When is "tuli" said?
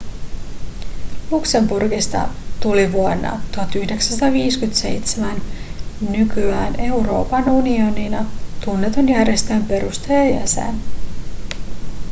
2.59-2.91